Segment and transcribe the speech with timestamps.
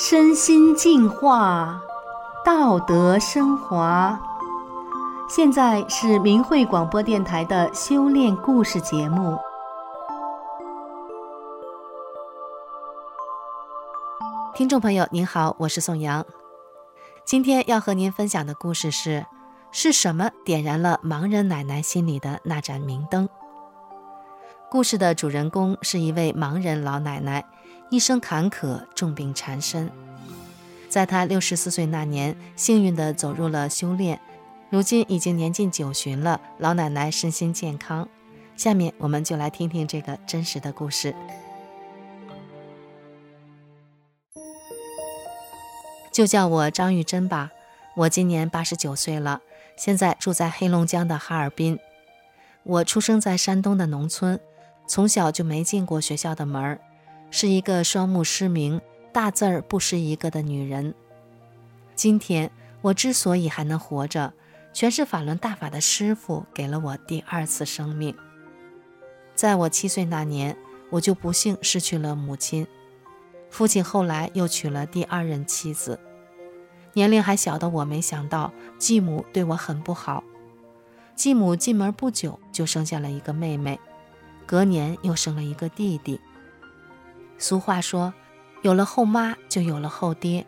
[0.00, 1.82] 身心净化，
[2.44, 4.16] 道德升华。
[5.28, 9.36] 现在是明慧广播电台的修炼故事节目。
[14.54, 16.24] 听众朋友，您好，我是宋阳。
[17.24, 19.26] 今天要和您分享的故事是：
[19.72, 23.28] 是什么点燃了盲人奶奶心里的那盏明灯？
[24.70, 27.44] 故事的主人公是一位盲人老奶奶，
[27.90, 29.90] 一生坎坷，重病缠身。
[30.88, 34.20] 在她六十四岁那年，幸运地走入了修炼，
[34.70, 38.08] 如今已经年近九旬了，老奶奶身心健康。
[38.56, 41.14] 下面我们就来听听这个真实的故事。
[46.12, 47.50] 就叫我张玉珍吧，
[47.96, 49.40] 我今年八十九岁了，
[49.76, 51.78] 现在住在黑龙江的哈尔滨。
[52.64, 54.38] 我出生在山东的农村。
[54.90, 56.80] 从小就没进过学校的门儿，
[57.30, 58.80] 是一个双目失明、
[59.12, 60.94] 大字儿不识一个的女人。
[61.94, 64.32] 今天我之所以还能活着，
[64.72, 68.14] 全是法轮大法的师父给了我第二次生命。
[69.34, 70.56] 在我七岁那年，
[70.90, 72.66] 我就不幸失去了母亲，
[73.50, 76.00] 父亲后来又娶了第二任妻子。
[76.94, 80.24] 年龄还小的我，没想到继母对我很不好。
[81.14, 83.78] 继母进门不久，就生下了一个妹妹。
[84.46, 86.18] 隔年又生了一个弟弟。
[87.38, 88.12] 俗话说，
[88.62, 90.44] 有了后妈就有了后爹。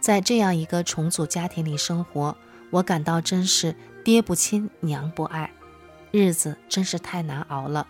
[0.00, 2.36] 在这样一个重组家庭里生活，
[2.70, 5.52] 我感到真是爹不亲娘不爱，
[6.10, 7.86] 日子真是太难熬了。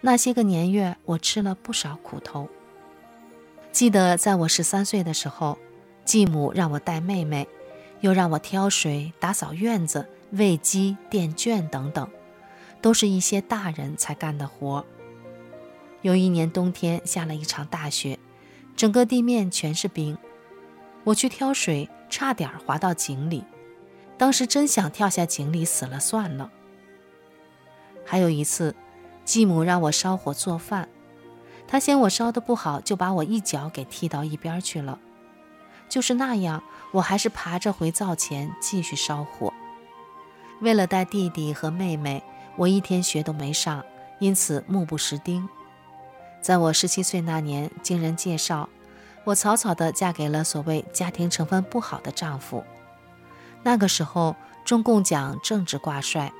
[0.00, 2.48] 那些个年月，我吃了不少苦头。
[3.72, 5.58] 记得在我十三岁的时候，
[6.04, 7.46] 继母让我带妹妹，
[8.00, 12.08] 又让我挑水、打扫院子、喂鸡、垫圈等等。
[12.80, 14.86] 都是一些大人才干的活。
[16.02, 18.18] 有一年冬天下了一场大雪，
[18.76, 20.16] 整个地面全是冰。
[21.04, 23.44] 我去挑水，差点滑到井里，
[24.16, 26.50] 当时真想跳下井里死了算了。
[28.04, 28.74] 还有一次，
[29.24, 30.88] 继母让我烧火做饭，
[31.66, 34.98] 她嫌我烧得不好，就把我一脚给踢到一边去了。
[35.88, 36.62] 就是那样，
[36.92, 39.52] 我还是爬着回灶前继续烧火。
[40.60, 42.22] 为了带弟弟和妹妹。
[42.56, 43.84] 我一天学都没上，
[44.18, 45.48] 因此目不识丁。
[46.40, 48.68] 在我十七岁那年，经人介绍，
[49.24, 52.64] 我草草地嫁给了所谓家庭成分不好的丈夫。
[53.62, 56.32] 那个时候，中共讲政治挂帅，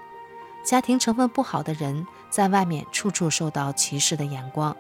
[0.64, 4.76] 家庭成分不好的人在外面处处受到歧视的眼光。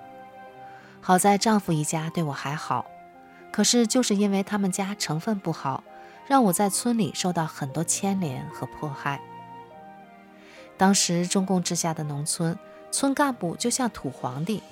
[1.00, 2.86] 好在丈夫一家对我还好，
[3.50, 5.82] 可是就是因为他们家成分不好，
[6.26, 9.20] 让我在村里受到很多牵连和迫害。
[10.76, 12.56] 当时中共治下的农村，
[12.90, 14.62] 村干部就像土皇帝，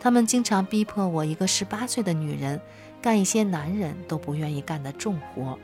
[0.00, 2.60] 他们经常逼迫我一个十八岁的女人
[3.02, 5.58] 干一些男人都不愿意干的重活。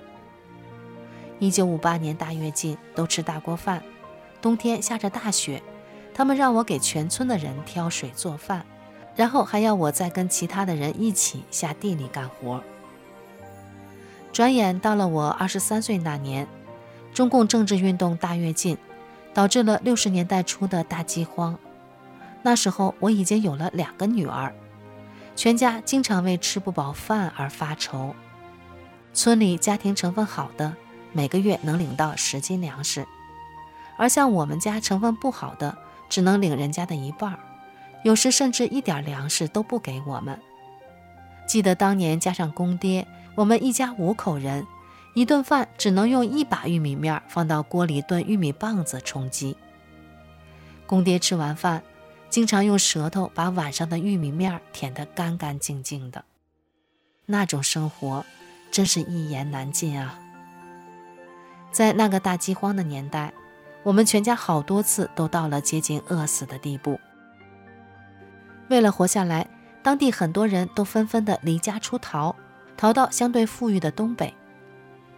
[1.39, 3.83] 一九五八年大跃进，都吃大锅饭，
[4.41, 5.63] 冬天下着大雪，
[6.15, 8.65] 他们让我给全村的人挑水做饭，
[9.17, 12.63] 然后还要我再跟其他的人一起下地里干活。
[14.33, 16.47] 转眼到了我二十三岁那年，
[17.15, 18.77] 中共政治运动大跃进。
[19.37, 21.59] 导致了六十年代初的大饥荒。
[22.47, 24.55] 那时候我已经有了两个女儿，
[25.35, 28.15] 全家经常为吃不饱饭而发愁。
[29.13, 30.77] 村里家庭成分好的，
[31.13, 33.05] 每个月能领到十斤粮食，
[33.99, 35.77] 而像我们家成分不好的，
[36.09, 37.41] 只能领人家的一半儿，
[38.05, 40.41] 有时甚至一点粮食都不给我们。
[41.49, 44.65] 记得当年加上公爹，我们一家五口人。
[45.15, 49.57] 一顿饭只能用一把玉米面放到锅里炖玉米棒子充饥。
[50.87, 51.83] 公爹吃完饭，
[52.37, 56.23] 经常用舌头把碗上的玉米面舔得干干净净的。
[57.25, 58.27] 那种生活
[58.71, 60.19] 真是一言难尽啊！
[61.73, 63.33] 在那个大饥荒的年代，
[63.83, 67.01] 我们全家好多次都到了接近饿死的地步。
[68.69, 69.49] 为了活下来，
[69.83, 72.37] 当地很多人都纷纷的离家出逃，
[72.77, 74.35] 逃到相对富裕的东北。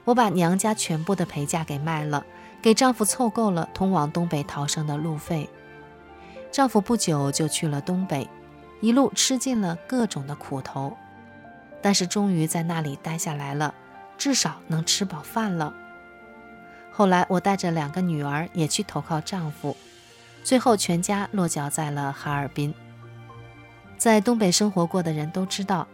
[0.05, 2.25] 我把娘家全部的陪嫁给卖了，
[2.63, 5.51] 给丈夫凑够了通往东北逃生的路费。
[6.51, 8.29] 丈夫不久就去了东北，
[8.81, 10.97] 一路吃尽了各种的苦头，
[11.81, 13.75] 但是终于在那里待下来了，
[14.17, 15.73] 至少能吃饱饭了。
[16.91, 19.77] 后来我带着两个女儿也去投靠丈夫，
[20.43, 22.75] 最后全家落脚在了哈尔滨。
[23.97, 25.87] 在东北生活过的人都知道，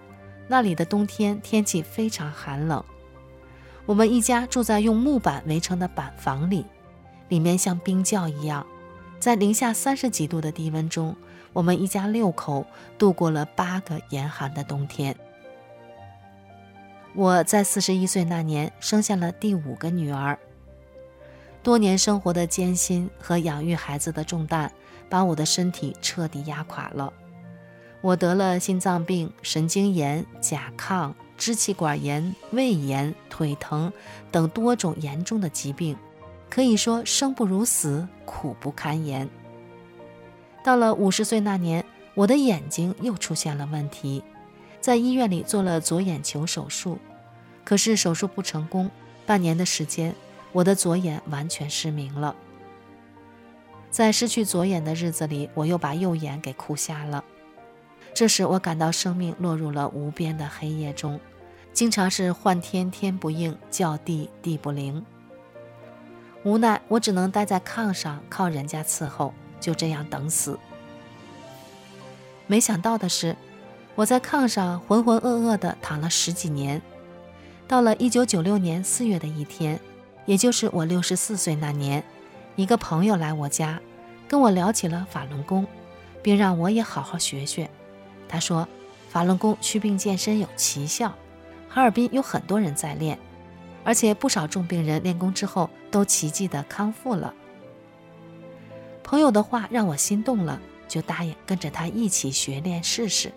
[0.49, 2.83] 那里的冬天天气非常寒冷。
[3.87, 6.65] 我们一家住在用木板围成的板房里，
[7.29, 8.67] 里面像冰窖一样，
[9.25, 11.17] 在零下三十几度的低温中，
[11.55, 12.67] 我们一家六口
[12.99, 15.17] 度过了八个严寒的冬天。
[17.15, 20.39] 我在四十一岁那年生下了第五个女儿。
[21.63, 24.71] 多年生活的艰辛和养育孩子的重担，
[25.09, 27.11] 把我的身体彻底压垮了。
[28.03, 33.91] 我得了心脏病、神经炎、甲亢、支气管炎、胃炎、腿疼
[34.31, 35.97] 等多种严重的疾病，
[36.55, 39.29] 可以说生不如死，苦不堪言。
[40.63, 41.85] 到了五十岁那年，
[42.15, 44.23] 我的眼睛又出现了问题。
[44.81, 47.01] 在医院里做了左眼球手术，
[47.65, 48.89] 可是手术不成功，
[49.27, 50.15] 半年的时间，
[50.53, 52.37] 我的左眼完全失明了。
[53.91, 57.25] 在失去左眼的日子里，我又把右眼给哭瞎了。
[58.15, 61.19] 这时我感到生命落入了无边的黑夜中，
[61.73, 65.05] 经常是唤天天不应，叫地地不灵。
[66.45, 70.59] 无奈我只能待在炕上，靠人家伺候，就这样等死。
[72.47, 73.37] 没想到的是。
[73.97, 76.83] 我在炕上浑浑噩噩地躺了十几年，
[77.69, 79.79] 到了一九九六年四月的一天，
[80.27, 82.03] 也就是我六十四岁那年，
[82.57, 83.81] 一个朋友来我家，
[84.27, 85.65] 跟我聊起了法轮功，
[86.25, 87.71] 并让我也好好学学。
[88.29, 88.67] 他说，
[89.09, 91.15] 法轮功祛病健身有奇效，
[91.69, 93.17] 哈尔滨有很多人在练，
[93.85, 97.35] 而且不少重病人练功之后都奇迹地康复了。
[99.03, 103.33] 朋友的话让我心动了，就答应跟着他一起学练试试。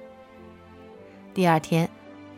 [1.33, 1.89] 第二天，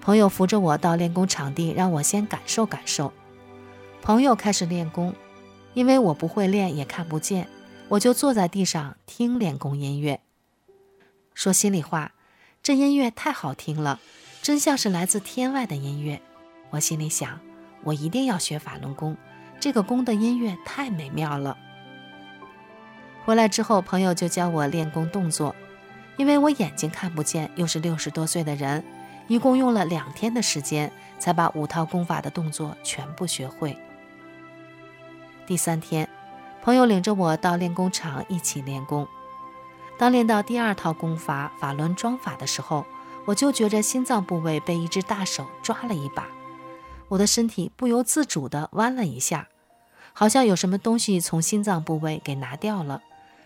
[0.02, 3.14] 朋友扶着我到练功场地，让我先感受感受。
[4.02, 5.14] 朋友开始练功，
[5.74, 7.48] 因为我不会练也看不见，
[7.90, 10.22] 我就坐在地上听练功音乐。
[11.34, 12.14] 说心里话，
[12.64, 14.00] 这音乐太好听了，
[14.42, 16.22] 真像是来自天外的音乐。
[16.72, 17.40] 我心里想，
[17.84, 19.16] 我一定要学法轮功，
[19.60, 21.58] 这个功的音乐太美妙了。
[23.26, 25.56] 回来之后，朋友就教我练功动作。
[26.18, 28.84] 因为我眼睛看不见，又是六十多岁的人，
[29.28, 33.78] 一共用了两天的时间才把五套功法的动作全部学会。
[35.48, 36.10] 第三天，
[36.62, 39.08] 朋友领着我到练功场一起练功。
[39.98, 42.86] 当练到第二套功法法轮桩法的时候，
[43.26, 46.28] 我就觉着心脏部位被一只大手抓了一把，
[47.10, 49.50] 我的身体不由自主地弯了一下，
[50.14, 53.02] 好像有什么东西从心脏部位给拿掉了，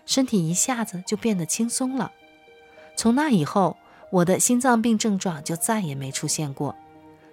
[0.06, 2.12] 身体一下子就变得轻松了。
[2.96, 3.76] 从那以后，
[4.10, 6.76] 我的心脏病症状就再也没出现过。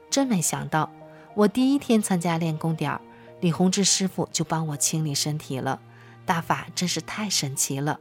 [0.10, 0.90] 真没想到，
[1.36, 3.02] 我第一天参加练功点儿，
[3.40, 5.80] 李洪志师傅就帮我清理身体了。
[6.26, 8.00] 大法真是太神奇了。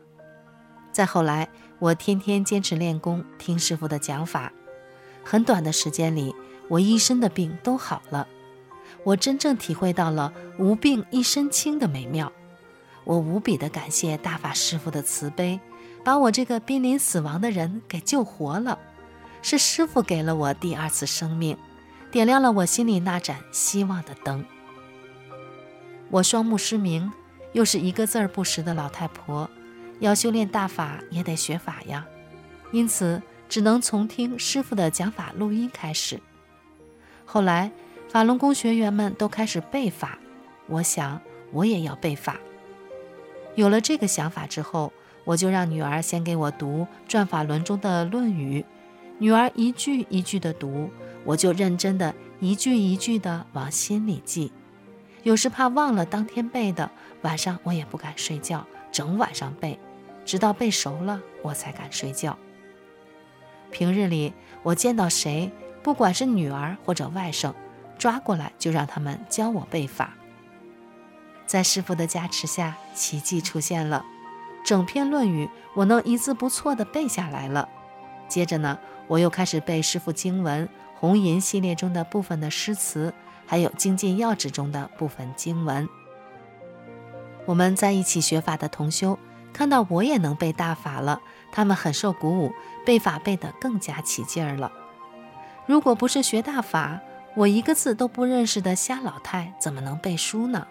[0.93, 1.49] 再后来，
[1.79, 4.53] 我天天坚持练功，听师傅的讲法。
[5.25, 6.35] 很短的时间里，
[6.69, 8.27] 我一身的病都好了。
[9.05, 12.33] 我真正体会到了“无病一身轻”的美妙。
[13.05, 15.61] 我无比的感谢大法师父的慈悲。
[16.03, 18.79] 把我这个濒临死亡的人给救活了，
[19.43, 21.59] 是师父给了我第二次生命，
[22.11, 24.43] 点亮了我心里那盏希望的灯。
[26.09, 27.13] 我双目失明，
[27.53, 29.51] 又是一个字儿不识的老太婆，
[29.99, 32.07] 要修炼大法也得学法呀，
[32.73, 33.21] 因此
[33.51, 36.19] 只能从听师傅的讲法录音开始。
[37.27, 37.71] 后来
[38.09, 40.19] 法轮功学员们都开始背法，
[40.69, 41.21] 我想
[41.53, 42.39] 我也要背法。
[43.57, 44.91] 有了这个想法之后。
[45.23, 48.63] 我就让女儿先给我读《转法轮》中的《论语》，
[49.19, 50.91] 女儿一句一句地读，
[51.25, 54.51] 我就认真的一句一句地往心里记。
[55.23, 59.79] 有时怕忘了当天背的，晚上我也不敢睡觉，整晚上背，
[60.25, 62.37] 直到背熟了我才敢睡觉。
[63.71, 65.51] 平日里我见到谁，
[65.83, 67.55] 不管是女儿或者外甥，
[67.99, 70.15] 抓过来就让他们教我背法。
[71.47, 74.05] 在师傅的加持下，奇迹出现了。
[74.65, 77.69] 整篇《论语》，我能一字不错地背下来了。
[78.29, 80.67] 接着呢，我又开始背师傅经文，
[80.99, 83.13] 《红银》系列中的部分的诗词，
[83.47, 85.89] 还有《精进要旨》中的部分经文。
[87.47, 89.19] 我们在一起学法的同修
[89.53, 91.21] 看到我也能背大法了，
[91.53, 92.53] 他们很受鼓舞，
[92.85, 94.71] 背法背得更加起劲儿了。
[95.67, 97.01] 如果不是学大法，
[97.37, 100.67] 我一个字都不认识的瞎老太怎么能背书呢？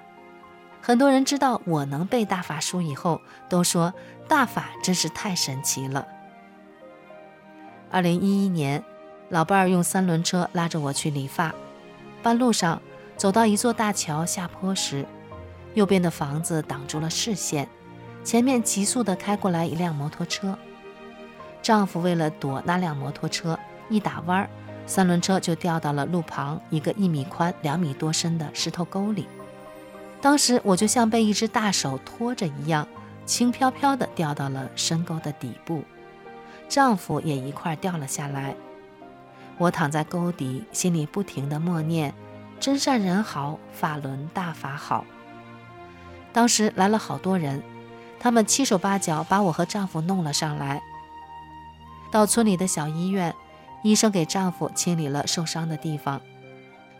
[0.81, 3.93] 很多人知道我能背大法书以后，都说
[4.27, 6.07] 大法真是太神奇了。
[7.91, 8.83] 二零一一年，
[9.29, 11.53] 老伴儿用三轮车拉着我去理发，
[12.21, 12.81] 半路上
[13.17, 15.05] 走到一座大桥下坡时，
[15.74, 17.67] 右边的房子挡住了视线，
[18.24, 20.57] 前面急速地开过来一辆摩托车。
[21.62, 23.58] 丈夫为了躲那辆摩托车，
[23.89, 24.50] 一打弯，
[24.86, 29.28] 三轮车就掉到了路旁一个一米宽、两米多深的石头沟里。
[30.22, 32.88] 当时我就像被一只大手托着一样，
[33.25, 35.84] 轻飘飘地掉到了深沟的底部，
[36.68, 38.56] 丈夫也一块掉了下来。
[39.58, 42.13] 我躺在沟底，心里不停地默念
[42.60, 45.06] ：“真善人好，法轮大法好。”
[46.32, 47.62] 当时来了好多人，
[48.20, 50.82] 他们七手八脚把我和丈夫弄了上来。
[52.12, 53.34] 到村里的小医院，
[53.84, 56.22] 医生给丈夫清理了受伤的地方，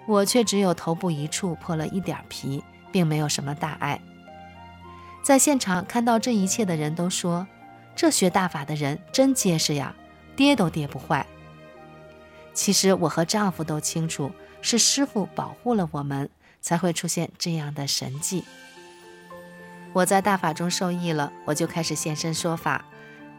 [0.06, 4.00] 我却只有头部一处破了一点皮，并没有什么大碍。
[5.24, 7.48] 在现场看到这一切的人都说
[7.96, 9.94] ：“这学大法的人真结实呀，
[10.36, 11.26] 跌都跌不坏。”
[12.54, 16.30] 其实我和丈夫都清楚，是师傅保护了我们，
[16.62, 18.44] 才会出现这样的神迹。
[19.94, 22.86] 我在大法中受益了，我就开始现身说法。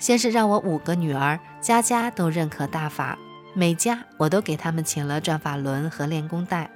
[0.01, 3.17] 先是让我五个女儿家家都认可大法，
[3.55, 6.71] 每家我都给他们请了转法轮和练功带，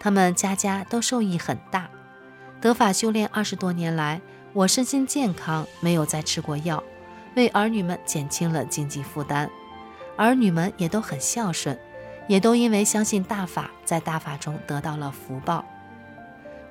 [0.00, 1.88] 他们家家都受益很大。
[2.60, 4.20] 得法修炼二十多年来，
[4.52, 6.82] 我身心健康，没有再吃过药，
[7.36, 9.48] 为儿女们减轻了经济负担。
[10.16, 11.78] 儿女们也都很孝顺，
[12.26, 15.64] 也都因为相信大法，在大法中得到了福报。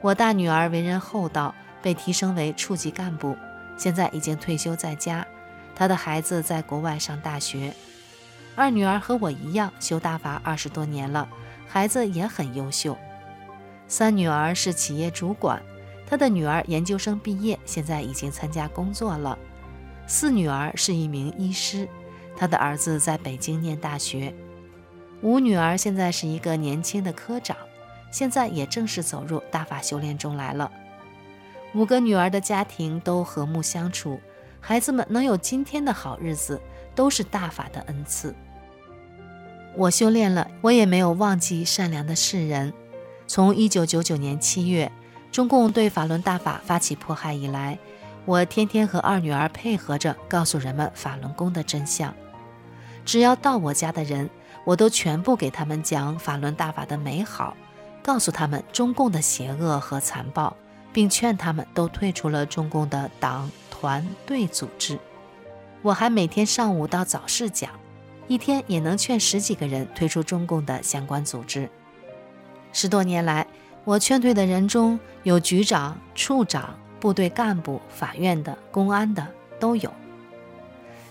[0.01, 3.38] 我大女儿为人厚道，被提升为处级干部，
[3.77, 5.25] 现在已经退休在家。
[5.77, 7.72] 她的孩子在国外上大学。
[8.55, 11.29] 二女儿和我一样修大法二十多年了，
[11.67, 12.98] 孩子也很优秀。
[13.88, 15.62] 三女儿是企业主管。
[16.07, 19.38] 她的女儿研究生毕业，现在已经参加工作了。
[20.07, 21.88] 四女儿是一名医师，
[22.36, 24.34] 她的儿子在北京念大学。
[25.22, 27.55] 五女儿现在是一个年轻的科长，
[28.10, 30.72] 现在也正式走入大法修炼中来了。
[31.75, 34.19] 五个女儿的家庭都和睦相处，
[34.68, 36.62] 孩子们能有今天的好日子，
[36.94, 38.36] 都是大法的恩赐。
[39.78, 42.74] 我修炼了，我也没有忘记善良的世人。
[43.28, 44.92] 从一九九九年七月。
[45.32, 47.78] 中共对法轮大法发起迫害以来，
[48.26, 52.14] 我天天和二女儿配合着，告诉人们法轮功的真相。
[53.06, 54.30] 只要到我家的人，
[54.66, 57.56] 我都全部给他们讲法轮大法的美好，
[58.04, 60.54] 告诉他们中共的邪恶和残暴，
[60.92, 64.98] 并劝他们都退出了中共的党团队组织。
[65.84, 67.69] 我还每天上午到早市讲，
[68.27, 71.69] 一天也能劝十几个人退出中共的相关组织。
[72.74, 73.46] 十多年来，
[73.84, 79.25] 我劝退的人中有局长、处长、部队干部、法院的、公安的
[79.60, 79.93] 都有。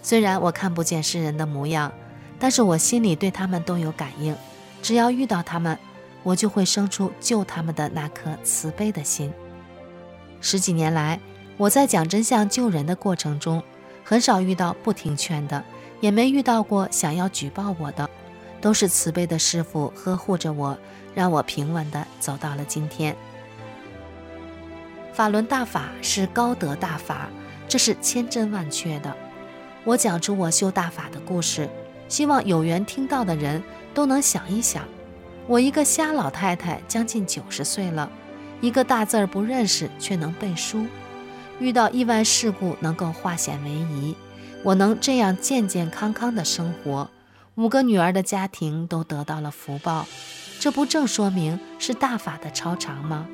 [0.02, 1.92] 虽然我看不见世人的模样，
[2.40, 4.36] 但是我心里对他们都有感应。
[4.82, 5.78] 只要遇到他们，
[6.24, 9.32] 我就会生出救他们的那颗慈悲的心。
[10.40, 11.18] 十几年来，
[11.58, 13.62] 我在讲真相救人的过程中，
[14.04, 15.64] 很少遇到不听劝的，
[16.00, 18.08] 也没遇到过想要举报我的。
[18.60, 20.76] 都是慈悲的师父呵护着我，
[21.14, 23.14] 让我平稳地走到了今天。
[25.12, 27.28] 法轮大法是高德大法，
[27.68, 29.14] 这是千真万确的。
[29.84, 31.68] 我讲出我修大法的故事，
[32.08, 33.62] 希望有缘听到的人
[33.94, 34.82] 都能想一想：
[35.46, 38.10] 我一个瞎老太太，将近九十岁了，
[38.60, 40.86] 一个大字儿不认识却能背书，
[41.58, 44.14] 遇到意外事故能够化险为夷，
[44.62, 47.10] 我能这样健健康康的生活。
[47.54, 50.06] 五个女儿的家庭都得到了福报，
[50.60, 53.26] 这不正说明是大法的超常吗？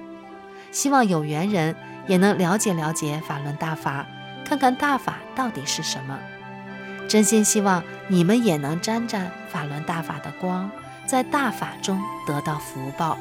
[0.70, 1.74] 希望有缘人
[2.06, 4.06] 也能了解了解法轮大法，
[4.44, 6.18] 看看大法到底是什么。
[7.08, 10.70] 真心希望你们也能沾沾法轮大法的光，
[11.04, 13.18] 在大法中得到福报。